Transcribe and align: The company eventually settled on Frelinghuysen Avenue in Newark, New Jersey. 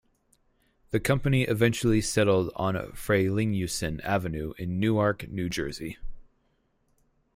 The 0.89 0.99
company 0.99 1.43
eventually 1.43 2.01
settled 2.01 2.49
on 2.55 2.73
Frelinghuysen 2.73 4.01
Avenue 4.03 4.51
in 4.57 4.79
Newark, 4.79 5.29
New 5.29 5.47
Jersey. 5.47 5.99